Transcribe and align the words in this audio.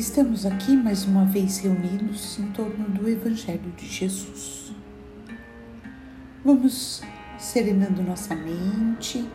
Estamos 0.00 0.46
aqui 0.46 0.74
mais 0.74 1.04
uma 1.04 1.26
vez 1.26 1.58
reunidos 1.58 2.38
em 2.38 2.50
torno 2.52 2.88
do 2.88 3.06
Evangelho 3.06 3.70
de 3.76 3.86
Jesus. 3.86 4.72
Vamos 6.42 7.02
serenando 7.38 8.02
nossa 8.02 8.34
mente, 8.34 9.28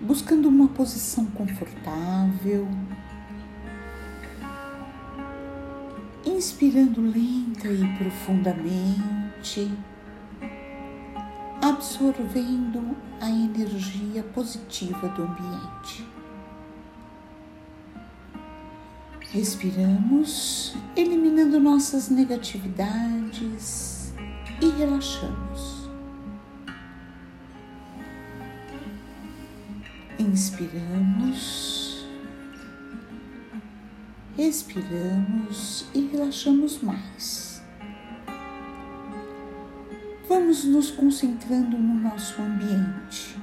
buscando 0.00 0.48
uma 0.48 0.66
posição 0.66 1.26
confortável, 1.26 2.66
inspirando 6.26 7.00
lenta 7.00 7.68
e 7.68 7.86
profundamente, 7.98 9.70
absorvendo 11.62 12.96
a 13.20 13.30
energia 13.30 14.24
positiva 14.24 15.08
do 15.10 15.22
ambiente. 15.22 16.17
Respiramos, 19.38 20.74
eliminando 20.96 21.60
nossas 21.60 22.08
negatividades 22.08 24.12
e 24.60 24.68
relaxamos. 24.70 25.88
Inspiramos, 30.18 32.04
expiramos 34.36 35.86
e 35.94 36.00
relaxamos 36.08 36.82
mais. 36.82 37.62
Vamos 40.28 40.64
nos 40.64 40.90
concentrando 40.90 41.78
no 41.78 41.94
nosso 41.94 42.42
ambiente, 42.42 43.38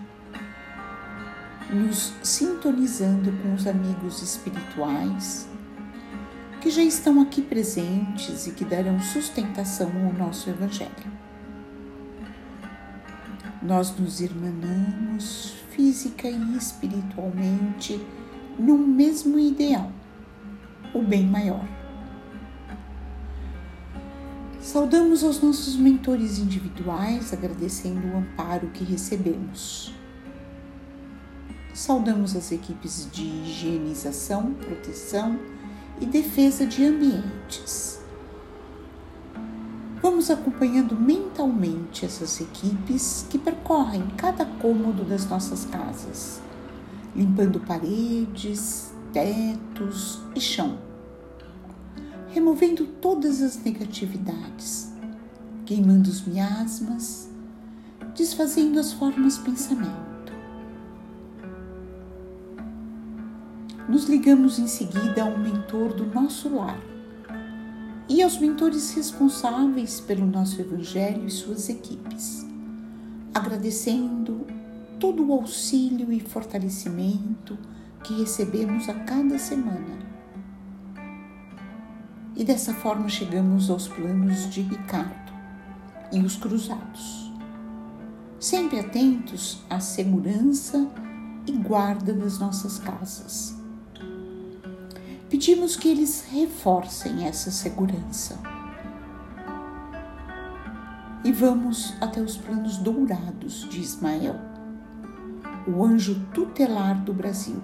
nos 1.73 2.11
sintonizando 2.21 3.31
com 3.41 3.53
os 3.53 3.65
amigos 3.65 4.21
espirituais 4.21 5.54
que 6.65 6.71
já 6.71 6.81
estão 6.81 7.21
aqui 7.21 7.43
presentes 7.43 8.47
e 8.47 8.51
que 8.51 8.65
darão 8.65 8.99
sustentação 8.99 9.91
ao 10.03 10.11
nosso 10.11 10.49
Evangelho. 10.49 11.11
Nós 13.61 13.95
nos 13.99 14.19
irmanamos 14.19 15.53
física 15.69 16.27
e 16.27 16.57
espiritualmente 16.57 18.03
no 18.57 18.79
mesmo 18.79 19.37
ideal, 19.37 19.91
o 20.91 21.03
bem 21.03 21.27
maior. 21.27 21.63
Saudamos 24.59 25.23
aos 25.23 25.39
nossos 25.39 25.75
mentores 25.75 26.39
individuais, 26.39 27.31
agradecendo 27.31 28.07
o 28.07 28.17
amparo 28.17 28.69
que 28.69 28.83
recebemos. 28.83 29.93
Saudamos 31.75 32.35
as 32.35 32.51
equipes 32.51 33.07
de 33.11 33.21
higienização, 33.21 34.55
proteção 34.55 35.39
e 35.99 36.05
defesa 36.05 36.65
de 36.65 36.85
ambientes. 36.85 37.99
Vamos 40.01 40.29
acompanhando 40.29 40.95
mentalmente 40.95 42.05
essas 42.05 42.39
equipes 42.39 43.25
que 43.29 43.39
percorrem 43.39 44.05
cada 44.17 44.45
cômodo 44.45 45.03
das 45.03 45.27
nossas 45.27 45.65
casas, 45.65 46.41
limpando 47.15 47.59
paredes, 47.59 48.93
tetos 49.11 50.21
e 50.35 50.39
chão, 50.39 50.77
removendo 52.29 52.85
todas 52.85 53.41
as 53.41 53.57
negatividades, 53.63 54.93
queimando 55.65 56.09
os 56.09 56.25
miasmas, 56.25 57.29
desfazendo 58.13 58.79
as 58.79 58.93
formas 58.93 59.37
pensamento 59.37 60.04
nos 63.87 64.05
ligamos 64.05 64.57
em 64.57 64.67
seguida 64.67 65.23
ao 65.23 65.37
mentor 65.37 65.93
do 65.93 66.07
nosso 66.07 66.55
lar 66.55 66.79
e 68.09 68.21
aos 68.21 68.37
mentores 68.37 68.93
responsáveis 68.93 69.99
pelo 69.99 70.25
nosso 70.25 70.59
Evangelho 70.59 71.25
e 71.25 71.29
suas 71.29 71.69
equipes, 71.69 72.45
agradecendo 73.33 74.45
todo 74.99 75.25
o 75.25 75.33
auxílio 75.33 76.11
e 76.11 76.19
fortalecimento 76.19 77.57
que 78.03 78.13
recebemos 78.21 78.89
a 78.89 78.93
cada 78.93 79.37
semana. 79.37 79.99
E 82.35 82.43
dessa 82.43 82.73
forma 82.73 83.07
chegamos 83.07 83.69
aos 83.69 83.87
planos 83.87 84.49
de 84.49 84.61
Ricardo 84.61 85.33
e 86.11 86.19
os 86.19 86.35
cruzados, 86.37 87.31
sempre 88.39 88.79
atentos 88.79 89.63
à 89.69 89.79
segurança 89.79 90.87
e 91.47 91.51
guarda 91.51 92.13
das 92.13 92.39
nossas 92.39 92.79
casas 92.79 93.64
pedimos 95.29 95.75
que 95.75 95.89
eles 95.89 96.25
reforcem 96.31 97.25
essa 97.25 97.49
segurança. 97.51 98.39
E 101.23 101.31
vamos 101.31 101.95
até 101.99 102.21
os 102.21 102.37
planos 102.37 102.77
dourados 102.77 103.67
de 103.69 103.81
Ismael, 103.81 104.35
o 105.67 105.83
anjo 105.83 106.23
tutelar 106.33 107.03
do 107.03 107.13
Brasil, 107.13 107.61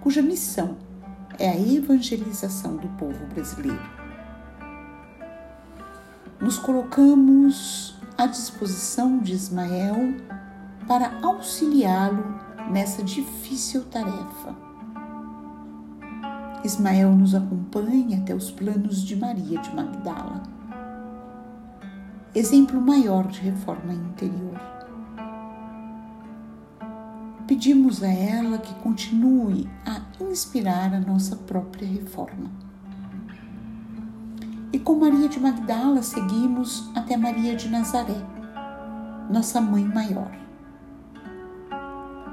cuja 0.00 0.22
missão 0.22 0.76
é 1.38 1.50
a 1.50 1.60
evangelização 1.60 2.76
do 2.76 2.88
povo 2.90 3.26
brasileiro. 3.26 3.96
Nos 6.40 6.58
colocamos 6.58 7.96
à 8.16 8.26
disposição 8.26 9.18
de 9.18 9.32
Ismael 9.32 10.14
para 10.86 11.18
auxiliá-lo 11.22 12.40
nessa 12.70 13.02
difícil 13.02 13.84
tarefa 13.86 14.65
Ismael 16.66 17.12
nos 17.12 17.32
acompanha 17.32 18.18
até 18.18 18.34
os 18.34 18.50
planos 18.50 19.02
de 19.04 19.14
Maria 19.14 19.60
de 19.60 19.72
Magdala, 19.72 20.42
exemplo 22.34 22.80
maior 22.80 23.28
de 23.28 23.40
reforma 23.40 23.94
interior. 23.94 24.60
Pedimos 27.46 28.02
a 28.02 28.08
ela 28.08 28.58
que 28.58 28.74
continue 28.82 29.70
a 29.86 30.00
inspirar 30.24 30.92
a 30.92 30.98
nossa 30.98 31.36
própria 31.36 31.86
reforma. 31.86 32.50
E 34.72 34.78
com 34.80 34.96
Maria 34.96 35.28
de 35.28 35.38
Magdala 35.38 36.02
seguimos 36.02 36.90
até 36.96 37.16
Maria 37.16 37.54
de 37.54 37.68
Nazaré, 37.68 38.20
nossa 39.30 39.60
mãe 39.60 39.84
maior. 39.84 40.32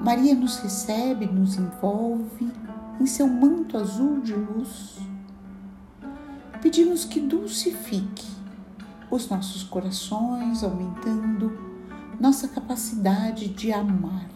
Maria 0.01 0.33
nos 0.33 0.57
recebe, 0.57 1.27
nos 1.27 1.55
envolve 1.55 2.51
em 2.99 3.05
seu 3.05 3.27
manto 3.27 3.77
azul 3.77 4.21
de 4.21 4.33
luz. 4.33 4.97
Pedimos 6.61 7.05
que 7.05 7.19
dulcifique 7.19 8.27
os 9.09 9.29
nossos 9.29 9.63
corações, 9.63 10.63
aumentando 10.63 11.51
nossa 12.19 12.47
capacidade 12.47 13.49
de 13.49 13.71
amar 13.71 14.29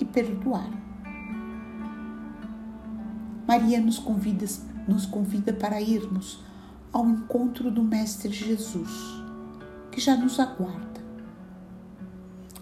e 0.00 0.04
perdoar. 0.04 0.68
Maria 3.46 3.80
nos 3.80 3.98
convida, 3.98 4.44
nos 4.86 5.06
convida 5.06 5.52
para 5.52 5.80
irmos 5.80 6.42
ao 6.92 7.08
encontro 7.08 7.70
do 7.70 7.82
Mestre 7.82 8.32
Jesus, 8.32 8.90
que 9.90 10.00
já 10.00 10.16
nos 10.16 10.38
aguarda. 10.40 10.88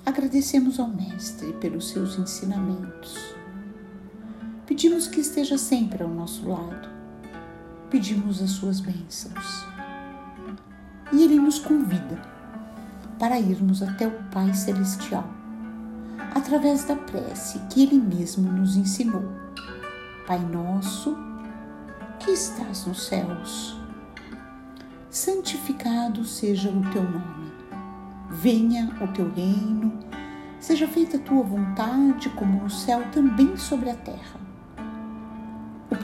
Agradecemos 0.05 0.79
ao 0.79 0.89
Mestre 0.89 1.53
pelos 1.55 1.89
seus 1.89 2.19
ensinamentos 2.19 3.35
Pedimos 4.77 5.09
que 5.09 5.21
esteja 5.21 5.57
sempre 5.57 6.03
ao 6.03 6.09
nosso 6.11 6.47
lado. 6.47 6.91
Pedimos 7.89 8.43
as 8.43 8.51
suas 8.51 8.79
bênçãos. 8.79 9.65
E 11.11 11.23
Ele 11.23 11.37
nos 11.37 11.59
convida 11.59 12.21
para 13.19 13.41
irmos 13.41 13.83
até 13.83 14.07
o 14.07 14.23
Pai 14.25 14.53
Celestial, 14.53 15.27
através 16.35 16.85
da 16.85 16.95
prece 16.95 17.59
que 17.71 17.85
Ele 17.85 17.99
mesmo 17.99 18.53
nos 18.53 18.77
ensinou. 18.77 19.25
Pai 20.27 20.41
nosso, 20.41 21.17
que 22.19 22.33
estás 22.33 22.85
nos 22.85 23.07
céus, 23.07 23.81
santificado 25.09 26.23
seja 26.23 26.69
o 26.69 26.83
teu 26.91 27.03
nome. 27.03 27.51
Venha 28.29 28.95
o 29.01 29.09
teu 29.09 29.33
reino, 29.33 30.01
seja 30.61 30.87
feita 30.87 31.17
a 31.17 31.21
tua 31.21 31.43
vontade, 31.43 32.29
como 32.37 32.63
no 32.63 32.69
céu, 32.69 33.03
também 33.11 33.57
sobre 33.57 33.89
a 33.89 33.95
terra. 33.95 34.46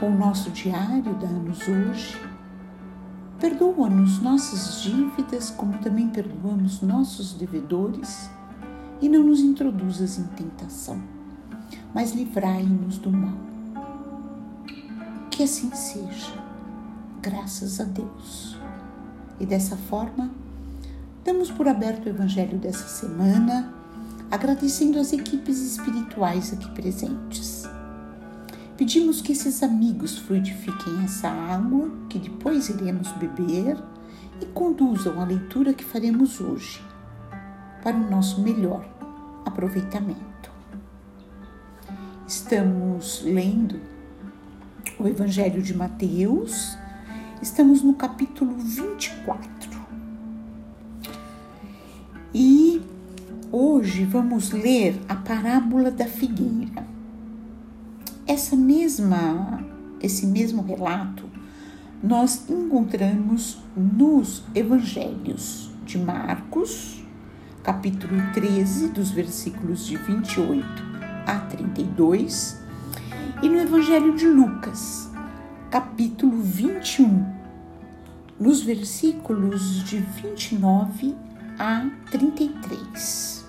O 0.03 0.05
pão 0.05 0.17
nosso 0.17 0.49
diário 0.49 1.13
dá-nos 1.13 1.65
hoje. 1.65 2.21
Perdoa-nos 3.39 4.21
nossas 4.21 4.81
dívidas, 4.81 5.49
como 5.49 5.77
também 5.77 6.09
perdoamos 6.09 6.81
nossos 6.81 7.31
devedores, 7.31 8.29
e 8.99 9.07
não 9.07 9.23
nos 9.23 9.39
introduzas 9.39 10.19
em 10.19 10.25
tentação, 10.35 11.01
mas 11.95 12.11
livrai-nos 12.11 12.97
do 12.97 13.09
mal. 13.13 13.37
Que 15.31 15.43
assim 15.43 15.73
seja, 15.73 16.33
graças 17.21 17.79
a 17.79 17.85
Deus. 17.85 18.57
E 19.39 19.45
dessa 19.45 19.77
forma, 19.77 20.29
damos 21.23 21.49
por 21.49 21.65
aberto 21.65 22.07
o 22.07 22.09
Evangelho 22.09 22.57
dessa 22.57 22.89
semana, 22.89 23.73
agradecendo 24.29 24.99
as 24.99 25.13
equipes 25.13 25.59
espirituais 25.59 26.51
aqui 26.51 26.69
presentes 26.71 27.62
Pedimos 28.77 29.21
que 29.21 29.33
esses 29.33 29.61
amigos 29.61 30.17
frutifiquem 30.17 31.03
essa 31.03 31.29
água 31.29 31.91
que 32.09 32.17
depois 32.17 32.69
iremos 32.69 33.11
beber 33.13 33.77
e 34.41 34.45
conduzam 34.47 35.21
a 35.21 35.25
leitura 35.25 35.75
que 35.75 35.83
faremos 35.83 36.41
hoje 36.41 36.83
para 37.83 37.95
o 37.95 38.09
nosso 38.09 38.41
melhor 38.41 38.83
aproveitamento. 39.45 40.49
Estamos 42.27 43.21
lendo 43.23 43.79
o 44.97 45.07
Evangelho 45.07 45.61
de 45.61 45.75
Mateus, 45.77 46.75
estamos 47.43 47.83
no 47.83 47.93
capítulo 47.93 48.55
24. 48.57 49.69
E 52.33 52.81
hoje 53.51 54.03
vamos 54.05 54.49
ler 54.49 54.99
a 55.07 55.15
parábola 55.15 55.91
da 55.91 56.07
figueira. 56.07 56.92
Essa 58.33 58.55
mesma 58.55 59.63
esse 60.01 60.25
mesmo 60.25 60.63
relato 60.63 61.29
nós 62.01 62.49
encontramos 62.49 63.59
nos 63.77 64.43
evangelhos 64.55 65.69
de 65.85 65.99
Marcos, 65.99 67.05
capítulo 67.61 68.19
13, 68.33 68.87
dos 68.87 69.11
versículos 69.11 69.85
de 69.85 69.97
28 69.97 70.65
a 71.27 71.41
32, 71.41 72.59
e 73.43 73.49
no 73.49 73.59
evangelho 73.59 74.15
de 74.15 74.27
Lucas, 74.27 75.11
capítulo 75.69 76.41
21, 76.41 77.31
nos 78.39 78.63
versículos 78.63 79.83
de 79.83 79.99
29 79.99 81.15
a 81.59 81.87
33. 82.09 83.45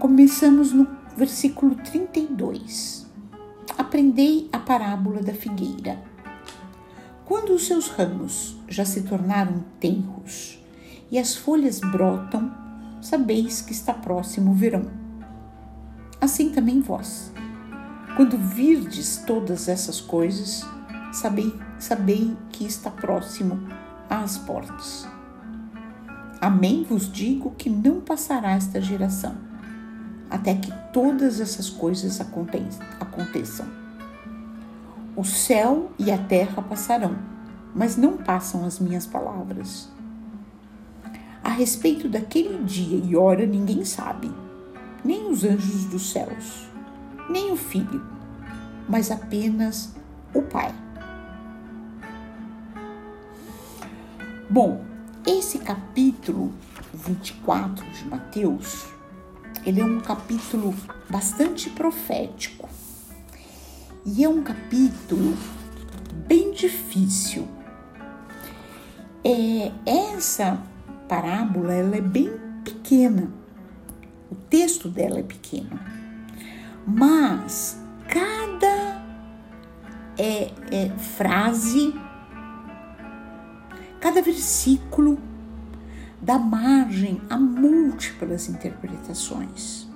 Começamos 0.00 0.72
no 0.72 0.95
versículo 1.16 1.74
32. 1.76 3.06
Aprendei 3.78 4.48
a 4.52 4.58
parábola 4.58 5.22
da 5.22 5.32
figueira. 5.32 5.98
Quando 7.24 7.54
os 7.54 7.66
seus 7.66 7.88
ramos 7.88 8.56
já 8.68 8.84
se 8.84 9.02
tornaram 9.02 9.64
tenros 9.80 10.62
e 11.10 11.18
as 11.18 11.34
folhas 11.34 11.80
brotam, 11.80 12.52
sabeis 13.00 13.62
que 13.62 13.72
está 13.72 13.94
próximo 13.94 14.50
o 14.50 14.54
verão. 14.54 14.90
Assim 16.20 16.50
também 16.50 16.80
vós. 16.80 17.32
Quando 18.14 18.36
virdes 18.36 19.22
todas 19.26 19.68
essas 19.68 20.00
coisas, 20.00 20.64
sabei, 21.12 21.54
sabei 21.78 22.36
que 22.50 22.64
está 22.64 22.90
próximo 22.90 23.58
às 24.08 24.38
portas. 24.38 25.08
Amém 26.40 26.84
vos 26.88 27.10
digo 27.10 27.52
que 27.52 27.70
não 27.70 28.00
passará 28.00 28.52
esta 28.52 28.80
geração, 28.80 29.34
até 30.30 30.54
que 30.54 30.72
todas 30.92 31.40
essas 31.40 31.70
coisas 31.70 32.20
aconteçam. 32.20 33.66
O 35.14 35.24
céu 35.24 35.90
e 35.98 36.10
a 36.10 36.18
terra 36.18 36.62
passarão, 36.62 37.16
mas 37.74 37.96
não 37.96 38.16
passam 38.16 38.64
as 38.64 38.78
minhas 38.78 39.06
palavras. 39.06 39.88
A 41.42 41.50
respeito 41.50 42.08
daquele 42.08 42.62
dia 42.64 43.00
e 43.04 43.16
hora 43.16 43.46
ninguém 43.46 43.84
sabe, 43.84 44.30
nem 45.04 45.30
os 45.30 45.44
anjos 45.44 45.84
dos 45.84 46.10
céus, 46.10 46.68
nem 47.30 47.52
o 47.52 47.56
Filho, 47.56 48.04
mas 48.88 49.10
apenas 49.10 49.94
o 50.34 50.42
Pai. 50.42 50.74
Bom, 54.50 54.84
esse 55.26 55.58
capítulo 55.58 56.52
24 56.92 57.84
de 57.90 58.08
Mateus, 58.08 58.86
ele 59.66 59.80
é 59.80 59.84
um 59.84 60.00
capítulo 60.00 60.72
bastante 61.10 61.68
profético. 61.68 62.68
E 64.04 64.24
é 64.24 64.28
um 64.28 64.42
capítulo 64.42 65.36
bem 66.26 66.52
difícil. 66.52 67.48
É, 69.24 69.72
essa 69.84 70.62
parábola 71.08 71.74
ela 71.74 71.96
é 71.96 72.00
bem 72.00 72.30
pequena. 72.64 73.28
O 74.30 74.36
texto 74.36 74.88
dela 74.88 75.18
é 75.18 75.24
pequeno. 75.24 75.78
Mas 76.86 77.78
cada 78.08 79.04
é, 80.16 80.52
é, 80.70 80.90
frase 80.96 81.92
Cada 84.06 84.22
versículo 84.22 85.18
dá 86.20 86.38
margem 86.38 87.20
a 87.28 87.36
múltiplas 87.36 88.48
interpretações. 88.48 89.86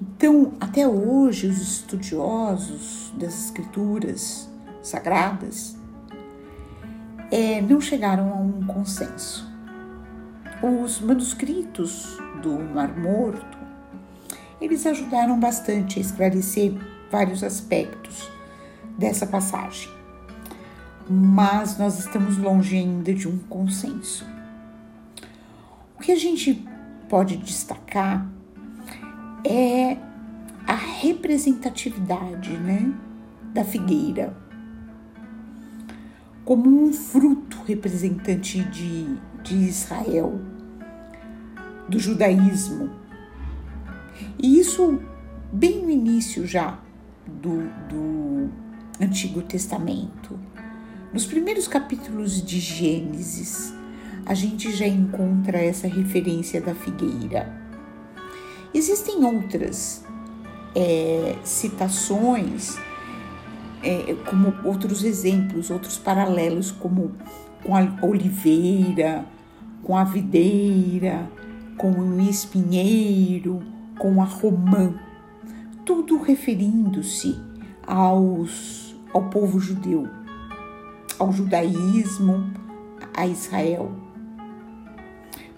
Então, 0.00 0.52
até 0.60 0.86
hoje, 0.86 1.46
os 1.46 1.60
estudiosos 1.60 3.12
das 3.16 3.46
escrituras 3.46 4.48
sagradas 4.82 5.76
é, 7.30 7.60
não 7.60 7.80
chegaram 7.80 8.32
a 8.32 8.36
um 8.36 8.66
consenso. 8.66 9.48
Os 10.62 11.00
manuscritos 11.00 12.18
do 12.42 12.58
Mar 12.58 12.96
Morto, 12.98 13.58
eles 14.60 14.84
ajudaram 14.86 15.38
bastante 15.38 15.98
a 15.98 16.02
esclarecer 16.02 16.74
vários 17.10 17.42
aspectos 17.42 18.30
dessa 18.98 19.26
passagem 19.26 19.99
mas 21.12 21.76
nós 21.76 21.98
estamos 21.98 22.36
longe 22.36 22.76
ainda 22.76 23.12
de 23.12 23.26
um 23.26 23.36
consenso. 23.36 24.24
O 25.98 26.00
que 26.00 26.12
a 26.12 26.16
gente 26.16 26.64
pode 27.08 27.36
destacar 27.36 28.30
é 29.44 29.96
a 30.64 30.74
representatividade 30.74 32.56
né, 32.56 32.94
da 33.52 33.64
figueira 33.64 34.36
como 36.44 36.84
um 36.84 36.92
fruto 36.92 37.58
representante 37.66 38.62
de, 38.64 39.16
de 39.42 39.56
Israel, 39.56 40.40
do 41.88 41.98
judaísmo. 41.98 42.88
E 44.38 44.60
isso 44.60 45.00
bem 45.52 45.82
no 45.82 45.90
início 45.90 46.46
já 46.46 46.78
do, 47.26 47.68
do 47.88 48.48
Antigo 49.00 49.42
Testamento. 49.42 50.38
Nos 51.12 51.26
primeiros 51.26 51.66
capítulos 51.66 52.40
de 52.40 52.60
Gênesis, 52.60 53.74
a 54.24 54.32
gente 54.32 54.70
já 54.70 54.86
encontra 54.86 55.58
essa 55.58 55.88
referência 55.88 56.60
da 56.60 56.72
figueira. 56.72 57.52
Existem 58.72 59.24
outras 59.24 60.04
é, 60.72 61.36
citações, 61.42 62.78
é, 63.82 64.14
como 64.30 64.54
outros 64.64 65.02
exemplos, 65.02 65.68
outros 65.68 65.98
paralelos, 65.98 66.70
como 66.70 67.10
com 67.64 67.74
a 67.74 67.98
oliveira, 68.02 69.26
com 69.82 69.96
a 69.96 70.04
videira, 70.04 71.28
com 71.76 71.90
o 71.90 72.20
espinheiro, 72.20 73.64
com 73.98 74.22
a 74.22 74.26
romã, 74.26 74.94
tudo 75.84 76.22
referindo-se 76.22 77.36
aos, 77.84 78.94
ao 79.12 79.28
povo 79.28 79.58
judeu 79.58 80.19
ao 81.20 81.30
judaísmo, 81.30 82.50
a 83.14 83.26
Israel. 83.26 83.92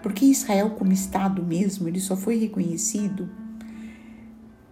Porque 0.01 0.25
Israel, 0.25 0.71
como 0.71 0.91
Estado 0.91 1.41
mesmo, 1.41 1.87
ele 1.87 2.01
só 2.01 2.17
foi 2.17 2.37
reconhecido 2.37 3.29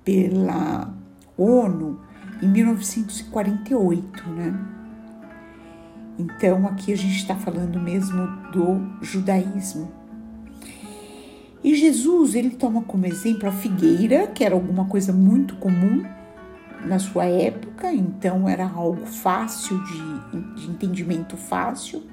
pela 0.03 0.93
ONU 1.37 2.01
em 2.43 2.47
1948, 2.47 4.29
né? 4.31 4.53
Então 6.19 6.67
aqui 6.67 6.91
a 6.91 6.97
gente 6.97 7.15
está 7.15 7.35
falando 7.35 7.79
mesmo 7.79 8.27
do 8.51 9.01
judaísmo. 9.01 9.89
E 11.63 11.73
Jesus 11.75 12.35
ele 12.35 12.49
toma 12.49 12.81
como 12.81 13.05
exemplo 13.05 13.47
a 13.47 13.51
figueira, 13.51 14.27
que 14.27 14.43
era 14.43 14.55
alguma 14.55 14.85
coisa 14.85 15.13
muito 15.13 15.55
comum 15.55 16.03
na 16.85 16.99
sua 16.99 17.25
época, 17.25 17.93
então 17.93 18.47
era 18.47 18.67
algo 18.67 19.05
fácil 19.05 19.81
de, 19.83 20.61
de 20.61 20.69
entendimento 20.69 21.37
fácil, 21.37 22.03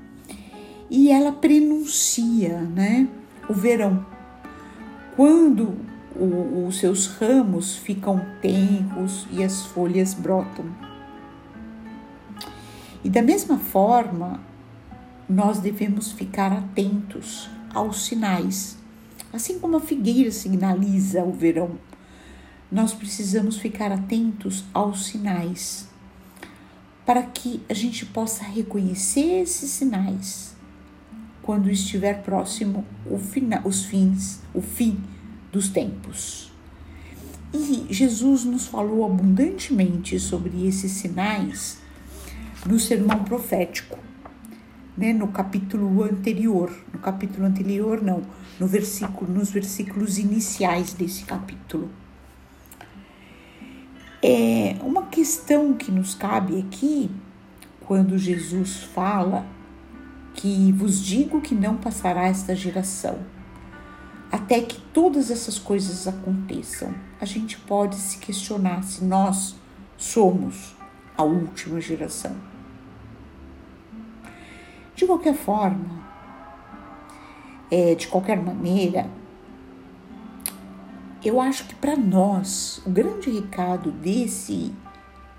e 0.90 1.10
ela 1.10 1.32
prenuncia 1.32 2.58
né, 2.60 3.08
o 3.48 3.54
verão. 3.54 4.04
Quando 5.16 5.76
o, 6.14 6.66
os 6.66 6.78
seus 6.78 7.06
ramos 7.06 7.76
ficam 7.76 8.24
tenros 8.40 9.26
e 9.30 9.42
as 9.42 9.66
folhas 9.66 10.14
brotam. 10.14 10.66
E 13.04 13.10
da 13.10 13.22
mesma 13.22 13.58
forma, 13.58 14.40
nós 15.28 15.60
devemos 15.60 16.10
ficar 16.10 16.52
atentos 16.52 17.48
aos 17.72 18.06
sinais, 18.06 18.78
assim 19.32 19.58
como 19.58 19.76
a 19.76 19.80
figueira 19.80 20.30
sinaliza 20.30 21.22
o 21.22 21.32
verão 21.32 21.72
nós 22.70 22.92
precisamos 22.92 23.56
ficar 23.56 23.90
atentos 23.90 24.64
aos 24.74 25.06
sinais 25.06 25.88
para 27.06 27.22
que 27.22 27.62
a 27.68 27.74
gente 27.74 28.04
possa 28.04 28.44
reconhecer 28.44 29.40
esses 29.40 29.70
sinais 29.70 30.54
quando 31.40 31.70
estiver 31.70 32.22
próximo 32.22 32.84
o 33.06 33.18
fina, 33.18 33.62
os 33.64 33.86
fins, 33.86 34.42
o 34.52 34.60
fim 34.60 35.00
dos 35.50 35.70
tempos. 35.70 36.52
E 37.54 37.86
Jesus 37.88 38.44
nos 38.44 38.66
falou 38.66 39.06
abundantemente 39.06 40.20
sobre 40.20 40.66
esses 40.66 40.92
sinais 40.92 41.78
no 42.66 42.78
sermão 42.78 43.24
profético, 43.24 43.98
né, 44.94 45.14
no 45.14 45.28
capítulo 45.28 46.02
anterior. 46.02 46.70
No 46.92 46.98
capítulo 46.98 47.46
anterior, 47.46 48.02
não, 48.02 48.22
no 48.60 48.66
versículo, 48.66 49.32
nos 49.32 49.50
versículos 49.50 50.18
iniciais 50.18 50.92
desse 50.92 51.24
capítulo. 51.24 51.88
É 54.22 54.76
uma 54.82 55.06
questão 55.06 55.74
que 55.74 55.90
nos 55.90 56.14
cabe 56.14 56.58
aqui, 56.58 57.10
quando 57.86 58.18
Jesus 58.18 58.82
fala 58.82 59.46
que 60.34 60.72
vos 60.72 61.02
digo 61.02 61.40
que 61.40 61.54
não 61.54 61.76
passará 61.76 62.26
esta 62.26 62.54
geração 62.54 63.18
até 64.30 64.60
que 64.60 64.80
todas 64.92 65.30
essas 65.30 65.58
coisas 65.58 66.06
aconteçam. 66.06 66.94
A 67.20 67.24
gente 67.24 67.58
pode 67.58 67.96
se 67.96 68.18
questionar 68.18 68.82
se 68.84 69.04
nós 69.04 69.56
somos 69.96 70.76
a 71.16 71.22
última 71.22 71.80
geração. 71.80 72.36
De 74.94 75.06
qualquer 75.06 75.34
forma, 75.34 76.02
é, 77.70 77.94
de 77.94 78.06
qualquer 78.08 78.40
maneira, 78.42 79.08
eu 81.24 81.40
acho 81.40 81.66
que 81.66 81.74
para 81.74 81.96
nós 81.96 82.80
o 82.86 82.90
grande 82.90 83.30
recado 83.30 83.90
desse 83.90 84.72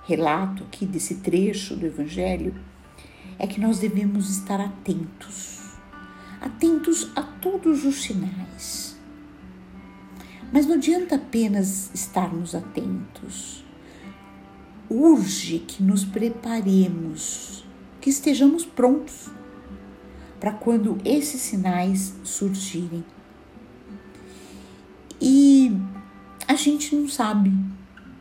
relato 0.03 0.63
aqui, 0.63 0.85
desse 0.85 1.15
trecho 1.15 1.75
do 1.75 1.85
Evangelho, 1.85 2.53
é 3.37 3.47
que 3.47 3.61
nós 3.61 3.79
devemos 3.79 4.29
estar 4.29 4.59
atentos, 4.59 5.77
atentos 6.41 7.09
a 7.15 7.21
todos 7.21 7.85
os 7.85 8.03
sinais. 8.03 8.97
Mas 10.51 10.65
não 10.65 10.75
adianta 10.75 11.15
apenas 11.15 11.89
estarmos 11.93 12.53
atentos. 12.55 13.63
Urge 14.89 15.59
que 15.59 15.83
nos 15.83 16.03
preparemos, 16.03 17.63
que 18.01 18.09
estejamos 18.09 18.65
prontos 18.65 19.29
para 20.39 20.51
quando 20.51 20.97
esses 21.05 21.39
sinais 21.41 22.15
surgirem. 22.23 23.03
A 26.49 26.55
gente 26.55 26.95
não 26.95 27.07
sabe, 27.07 27.53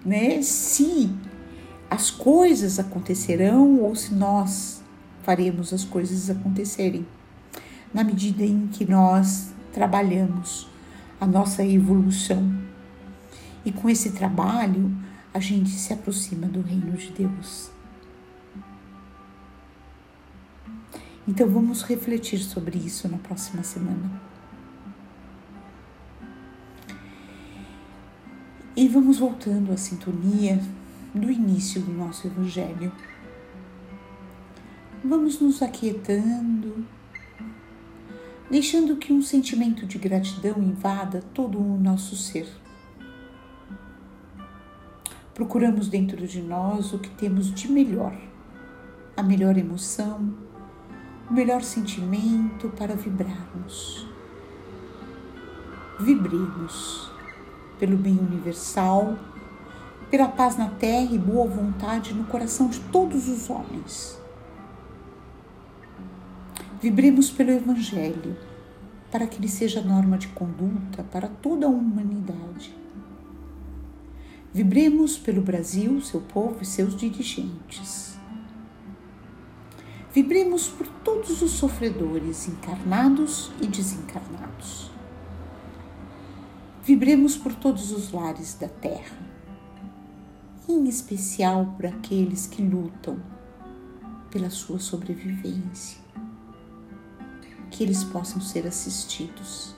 né, 0.04 0.42
se 0.42 1.10
as 1.90 2.10
coisas 2.10 2.78
acontecerão 2.78 3.80
ou 3.80 3.96
se 3.96 4.14
nós 4.14 4.82
faremos 5.22 5.72
as 5.72 5.82
coisas 5.82 6.28
acontecerem 6.28 7.06
na 7.92 8.04
medida 8.04 8.44
em 8.44 8.66
que 8.66 8.84
nós 8.84 9.54
trabalhamos 9.72 10.68
a 11.18 11.26
nossa 11.26 11.64
evolução. 11.64 12.52
E 13.64 13.72
com 13.72 13.88
esse 13.88 14.12
trabalho, 14.12 14.94
a 15.32 15.40
gente 15.40 15.70
se 15.70 15.94
aproxima 15.94 16.46
do 16.46 16.60
reino 16.60 16.92
de 16.98 17.10
Deus. 17.10 17.70
Então 21.26 21.48
vamos 21.48 21.82
refletir 21.82 22.40
sobre 22.40 22.76
isso 22.76 23.08
na 23.08 23.16
próxima 23.16 23.62
semana. 23.62 24.27
E 28.78 28.86
vamos 28.86 29.18
voltando 29.18 29.72
à 29.72 29.76
sintonia 29.76 30.60
do 31.12 31.28
início 31.32 31.82
do 31.82 31.90
nosso 31.90 32.28
Evangelho. 32.28 32.92
Vamos 35.02 35.40
nos 35.40 35.60
aquietando 35.62 36.86
deixando 38.48 38.94
que 38.94 39.12
um 39.12 39.20
sentimento 39.20 39.84
de 39.84 39.98
gratidão 39.98 40.62
invada 40.62 41.24
todo 41.34 41.60
o 41.60 41.76
nosso 41.76 42.14
ser. 42.14 42.48
Procuramos 45.34 45.88
dentro 45.88 46.24
de 46.24 46.40
nós 46.40 46.92
o 46.92 47.00
que 47.00 47.10
temos 47.10 47.52
de 47.52 47.68
melhor, 47.68 48.16
a 49.16 49.24
melhor 49.24 49.58
emoção, 49.58 50.32
o 51.28 51.32
melhor 51.32 51.62
sentimento 51.64 52.68
para 52.78 52.94
vibrarmos. 52.94 54.06
Vibremos 55.98 57.17
pelo 57.78 57.96
bem 57.96 58.18
universal, 58.18 59.16
pela 60.10 60.28
paz 60.28 60.56
na 60.56 60.68
terra 60.68 61.12
e 61.12 61.18
boa 61.18 61.46
vontade 61.46 62.14
no 62.14 62.24
coração 62.24 62.68
de 62.68 62.80
todos 62.80 63.28
os 63.28 63.48
homens 63.48 64.18
Vibremos 66.80 67.28
pelo 67.28 67.50
Evangelho, 67.50 68.36
para 69.10 69.26
que 69.26 69.38
ele 69.38 69.48
seja 69.48 69.82
norma 69.82 70.16
de 70.16 70.28
conduta 70.28 71.02
para 71.02 71.26
toda 71.26 71.66
a 71.66 71.68
humanidade. 71.68 72.72
Vibremos 74.54 75.18
pelo 75.18 75.42
Brasil, 75.42 76.00
seu 76.00 76.20
povo 76.20 76.58
e 76.62 76.64
seus 76.64 76.94
dirigentes. 76.94 78.16
Vibremos 80.14 80.68
por 80.68 80.86
todos 81.02 81.42
os 81.42 81.50
sofredores, 81.50 82.46
encarnados 82.46 83.50
e 83.60 83.66
desencarnados. 83.66 84.97
Vibremos 86.88 87.36
por 87.36 87.54
todos 87.54 87.92
os 87.92 88.12
lares 88.12 88.54
da 88.54 88.66
terra, 88.66 89.18
em 90.66 90.88
especial 90.88 91.74
por 91.76 91.84
aqueles 91.84 92.46
que 92.46 92.62
lutam 92.62 93.22
pela 94.30 94.48
sua 94.48 94.78
sobrevivência 94.78 96.00
que 97.70 97.84
eles 97.84 98.02
possam 98.04 98.40
ser 98.40 98.66
assistidos. 98.66 99.76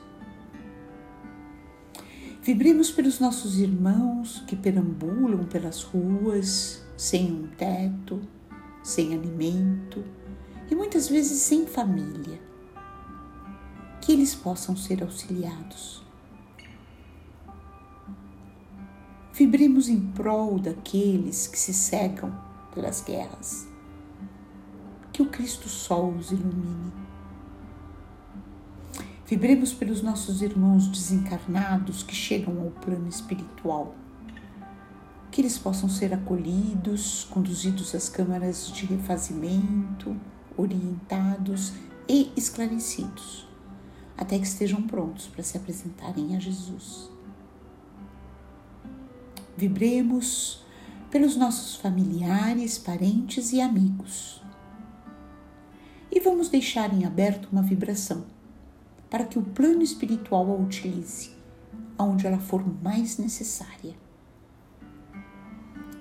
Vibremos 2.41 2.93
pelos 2.93 3.19
nossos 3.19 3.59
irmãos 3.59 4.45
que 4.47 4.55
perambulam 4.55 5.47
pelas 5.47 5.83
ruas 5.83 6.81
sem 6.97 7.33
um 7.33 7.49
teto, 7.49 8.21
sem 8.85 9.15
alimento 9.15 10.05
e 10.71 10.77
muitas 10.77 11.09
vezes 11.09 11.41
sem 11.41 11.67
família. 11.67 12.41
Que 14.01 14.13
eles 14.13 14.33
possam 14.33 14.77
ser 14.77 15.03
auxiliados. 15.03 16.09
Vibremos 19.41 19.89
em 19.89 19.99
prol 19.99 20.59
daqueles 20.59 21.47
que 21.47 21.59
se 21.59 21.73
cegam 21.73 22.31
pelas 22.75 23.01
guerras. 23.01 23.67
Que 25.11 25.23
o 25.23 25.31
Cristo 25.31 25.67
Sol 25.67 26.13
os 26.13 26.31
ilumine 26.31 26.93
Vibremos 29.27 29.73
pelos 29.73 30.03
nossos 30.03 30.43
irmãos 30.43 30.89
desencarnados 30.89 32.03
que 32.03 32.15
chegam 32.15 32.61
ao 32.61 32.71
plano 32.83 33.09
espiritual. 33.09 33.95
Que 35.31 35.41
eles 35.41 35.57
possam 35.57 35.89
ser 35.89 36.13
acolhidos, 36.13 37.27
conduzidos 37.31 37.95
às 37.95 38.11
câmaras 38.11 38.71
de 38.71 38.85
refazimento, 38.85 40.15
orientados 40.55 41.73
e 42.07 42.31
esclarecidos, 42.37 43.49
até 44.19 44.39
que 44.39 44.47
estejam 44.47 44.83
prontos 44.83 45.29
para 45.29 45.43
se 45.43 45.57
apresentarem 45.57 46.37
a 46.37 46.39
Jesus. 46.39 47.11
Vibremos 49.61 50.65
pelos 51.11 51.37
nossos 51.37 51.77
familiares, 51.77 52.79
parentes 52.79 53.53
e 53.53 53.61
amigos. 53.61 54.43
E 56.11 56.19
vamos 56.19 56.49
deixar 56.49 56.95
em 56.95 57.05
aberto 57.05 57.51
uma 57.53 57.61
vibração 57.61 58.25
para 59.11 59.27
que 59.27 59.39
o 59.39 59.43
plano 59.43 59.83
espiritual 59.83 60.51
a 60.51 60.55
utilize 60.55 61.33
aonde 61.99 62.27
ela 62.27 62.39
for 62.39 62.65
mais 62.83 63.19
necessária. 63.19 63.95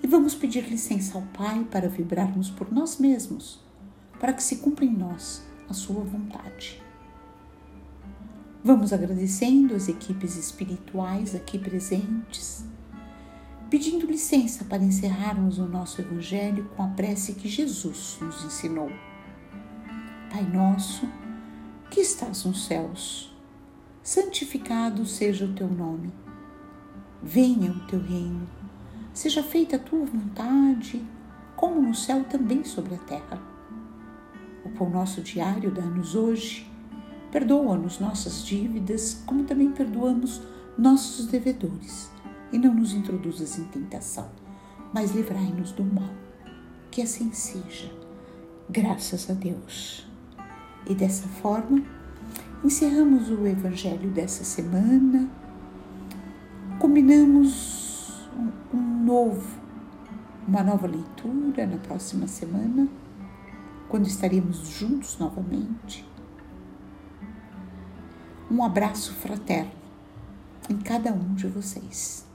E 0.02 0.08
vamos 0.08 0.34
pedir 0.36 0.64
licença 0.64 1.18
ao 1.18 1.24
Pai 1.24 1.68
para 1.70 1.90
vibrarmos 1.90 2.50
por 2.50 2.72
nós 2.72 2.98
mesmos, 2.98 3.60
para 4.22 4.32
que 4.32 4.42
se 4.42 4.56
cumpra 4.60 4.86
em 4.86 4.96
nós 4.96 5.44
a 5.68 5.74
sua 5.74 6.02
vontade. 6.06 6.82
Vamos 8.64 8.94
agradecendo 8.94 9.76
as 9.76 9.90
equipes 9.90 10.38
espirituais 10.38 11.36
aqui 11.36 11.60
presentes, 11.60 12.64
pedindo 13.70 14.08
licença 14.08 14.66
para 14.66 14.84
encerrarmos 14.84 15.60
o 15.60 15.68
nosso 15.68 16.02
Evangelho 16.02 16.70
com 16.76 16.84
a 16.84 16.88
prece 16.88 17.34
que 17.34 17.48
Jesus 17.48 18.18
nos 18.20 18.44
ensinou. 18.44 18.92
Pai 20.32 20.44
nosso, 20.44 21.08
que 21.92 22.02
estás 22.02 22.46
nos 22.46 22.66
céus. 22.66 23.32
Santificado 24.02 25.06
seja 25.06 25.46
o 25.46 25.54
teu 25.54 25.68
nome. 25.68 26.12
Venha 27.22 27.72
o 27.72 27.80
teu 27.86 28.02
reino. 28.02 28.50
Seja 29.14 29.44
feita 29.44 29.76
a 29.76 29.80
tua 29.80 30.06
vontade, 30.06 31.06
como 31.56 31.82
no 31.82 31.94
céu 31.94 32.24
também 32.24 32.64
sobre 32.64 32.96
a 32.96 33.00
terra. 33.00 33.42
O 34.66 34.70
pão 34.70 34.90
nosso 34.90 35.22
diário 35.22 35.72
dá-nos 35.72 36.16
hoje. 36.16 36.68
Perdoa-nos 37.32 38.00
nossas 38.00 38.44
dívidas, 38.44 39.22
como 39.26 39.44
também 39.44 39.72
perdoamos 39.72 40.42
nossos 40.76 41.28
devedores. 41.28 42.10
E 42.52 42.58
não 42.58 42.74
nos 42.74 42.94
introduzas 42.94 43.58
em 43.60 43.66
tentação, 43.66 44.30
mas 44.94 45.12
livrai-nos 45.12 45.72
do 45.72 45.84
mal. 45.84 46.10
Que 46.90 47.02
assim 47.02 47.32
seja. 47.32 47.92
Graças 48.70 49.30
a 49.30 49.34
Deus. 49.34 50.08
E 50.88 50.96
dessa 50.96 51.28
forma, 51.28 51.84
encerramos 52.64 53.30
o 53.30 53.46
Evangelho 53.46 54.10
dessa 54.10 54.44
semana. 54.44 55.30
Combinamos 56.80 57.90
novo, 59.10 59.60
uma 60.48 60.62
nova 60.62 60.86
leitura 60.86 61.66
na 61.66 61.78
próxima 61.78 62.28
semana, 62.28 62.88
quando 63.88 64.06
estaremos 64.06 64.68
juntos 64.68 65.18
novamente. 65.18 66.08
Um 68.52 68.64
abraço 68.64 69.14
fraterno 69.16 69.72
em 70.70 70.78
cada 70.78 71.12
um 71.12 71.34
de 71.34 71.48
vocês. 71.48 72.29